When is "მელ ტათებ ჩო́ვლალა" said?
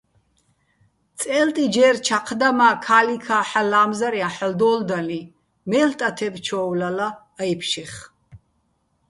5.69-7.07